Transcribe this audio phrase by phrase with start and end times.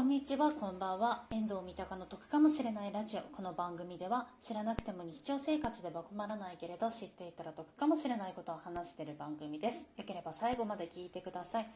[0.00, 1.24] こんにちは、こんばんは。
[1.30, 3.20] 遠藤三鷹の得かもしれないラジオ。
[3.36, 9.90] この番組では知らなくても日常生活では困らないけれど知っていたら得かもしれないことを話している番組です。
[9.98, 11.66] よければ最後まで聞いてください。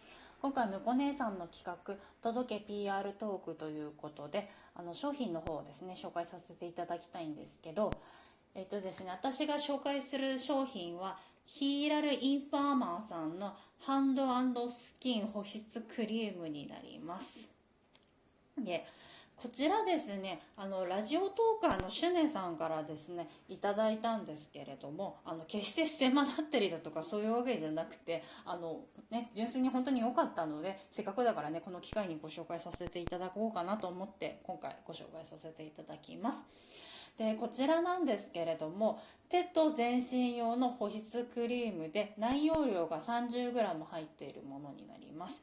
[0.40, 7.92] 今回、むこ姉さんの企画、届け PR トークということで、あの商品の方をですね、紹介させていただきたいんですけど、
[8.54, 17.53] えっとですね、私が紹介する商品は、ヒーラルインファーマーさんのハンドスキン保湿クリームになります。
[18.62, 18.84] で
[19.36, 28.80] こちらですねあのラジオトーカーのシュネさんからですねいただいたんですけれどもあの決してステマだったりだとかそういうわけじゃなくてあの、
[29.10, 36.44] ね、純粋に本当に良かったのでせっかくだからねこの機会にご紹介させていただこうかなと思って今回ご紹介させていただきます。
[37.18, 43.52] でこちらなんですけれども手と全身用の保湿クリームで内容量が 30g
[43.84, 45.42] 入っているものになります。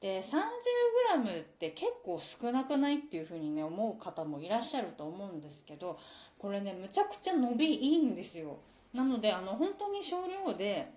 [0.00, 5.98] で 30g って結構少なくないっていうふうにね思う方もいらっしゃると思うんですけど
[6.38, 8.58] これねむちゃくちゃ伸びいいんですよ。
[8.94, 10.90] なのであの本当に少量で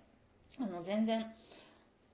[0.59, 1.25] あの全然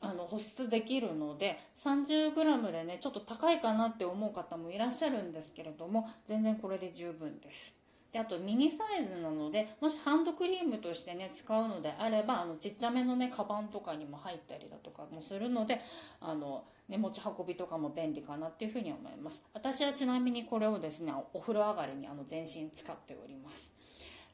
[0.02, 7.76] あの保湿できるので 30g でねちょっと高いかなって思う方もいらっしゃるんですけれども全然これで十分です。
[8.12, 15.80] であとミニサイズなのでもしハンドクリームとしてね使うのであればあのちっちゃめのねカバンとかにも入ったりだとかもするので
[16.20, 19.46] あのね、持ち運びとかも便利かなっていうふうに思います。
[19.54, 23.74] 私はちなみにこれをですねお風呂上がりにあの全身使っております。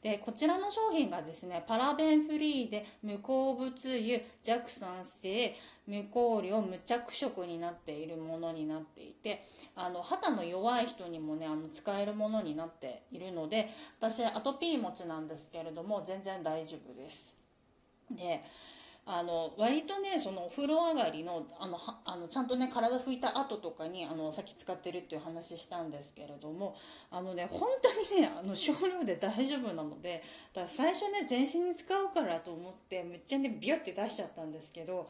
[0.01, 5.55] でこちらの商品がですねパラベンフリーで無鉱物油弱酸性
[5.87, 9.41] 無香料無着色になっているものになっていて
[9.75, 13.67] あの肌の弱い人にもねあの使えるものになっているので
[13.99, 17.35] 私アトピー持ちなんですけれども全然大丈夫です。
[18.11, 18.43] で
[19.07, 26.75] あの割とねそのお風呂上がりのあのあのちゃんとね体拭いた後とかにあのさっき使ってるっていう話したんですけれども
[27.11, 35.07] あのね本当にねあの少量で大丈夫なのでだから最初ね全身に使うからと思ってめっちゃねビュッて出しちゃったんですけど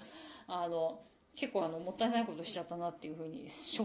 [0.50, 1.00] あの
[1.38, 3.84] 結構あのもったいないことしちゃったなっていうふうに初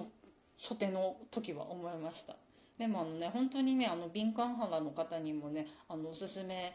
[0.59, 2.35] 初手の時は思いました。
[2.81, 6.73] でもあのね本当にねあの敏感肌の方にもねあのおすすめ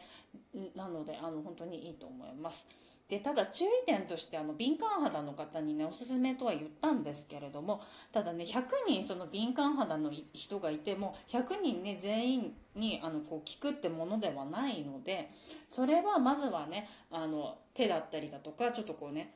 [0.76, 2.64] なのであの本当にいいと思います。
[3.08, 7.80] でただ注意点としてあの敏感肌の方にねおすすめとは言ったんですけれども
[8.12, 15.28] ただね100人その敏感肌の人がいても100人ね全員にあのこう効くってものではないので
[15.68, 19.34] それはまずはねあの手だったりだとかちょっとこうね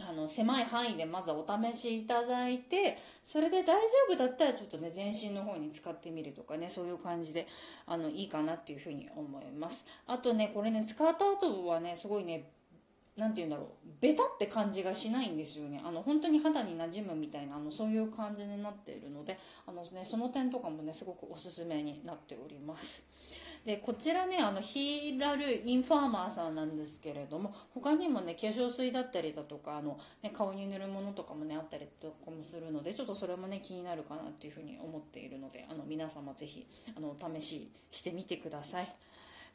[0.00, 3.72] あの狭い範囲でまずお試しいただいてそれで大丈
[4.10, 7.46] 夫だったらちょっとね全身の方に使ってみるとかねそういう感じで
[7.86, 9.86] あのいいかなっていうふうに思います。
[10.06, 12.50] あとねこれね使った後はねすごいね
[13.18, 13.66] 何て言うんだろう。
[14.00, 15.82] ベタって感じがしないんですよね。
[15.84, 23.06] あの本当に肌に馴染むみたいなあのそういう感じになっているのであの、ね、その点とかもねすごくおすすめになっております。
[23.64, 38.88] でこちらねあのヒーラルインファーマーさんなんですけれども他にもね化粧水だったりだとかあの、ね、顔に塗るものとかもねあったりとかもするのでちょっとそれもね気になるかなっていうふうに思っているのであの皆様是非あのお試ししてみてください。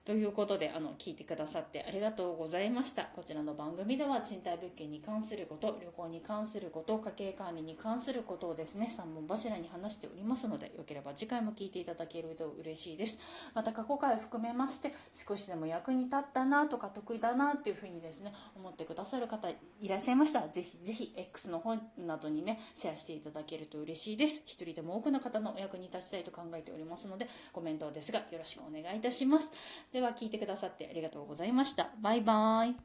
[0.06, 3.06] ということであの聞いてくださってありがとうございました。
[3.06, 13.18] こちらの番組では賃貸物件に関すること旅行に関すること家計管理に関することをですね3本柱に話しておりますのでよければ次回も聞いていただけると嬉しいです。
[13.56, 19.56] また過去回を含めまして少しでも役に立ったなとか得意だなっていうふうにですね思ってくださる方い
[19.88, 24.42] らっしゃいましたらぜひぜひ X の方などにねシェアしていただけると嬉しいです。
[24.46, 29.50] 一人でも多くの方のお役に立ちたいと考えておりますのでコメントですがよろしくお願いいたします。
[29.94, 31.92] では聞いてくださってありがとうございました。
[32.02, 32.76] バイバーイ。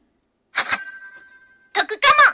[1.73, 2.28] 得か